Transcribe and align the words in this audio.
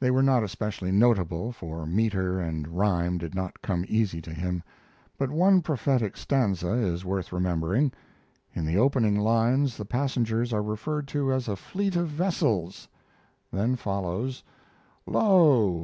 They 0.00 0.10
were 0.10 0.20
not 0.24 0.42
especially 0.42 0.90
notable, 0.90 1.52
for 1.52 1.86
meter 1.86 2.40
and 2.40 2.66
rhyme 2.66 3.18
did 3.18 3.36
not 3.36 3.62
come 3.62 3.84
easy 3.86 4.20
to 4.20 4.34
him, 4.34 4.64
but 5.16 5.30
one 5.30 5.62
prophetic 5.62 6.16
stanza 6.16 6.72
is 6.72 7.04
worth 7.04 7.32
remembering. 7.32 7.92
In 8.52 8.66
the 8.66 8.76
opening 8.78 9.16
lines 9.20 9.76
the 9.76 9.84
passengers 9.84 10.52
are 10.52 10.60
referred 10.60 11.06
to 11.14 11.32
as 11.32 11.46
a 11.46 11.54
fleet 11.54 11.94
of 11.94 12.08
vessels, 12.08 12.88
then 13.52 13.76
follows: 13.76 14.42
Lo! 15.06 15.78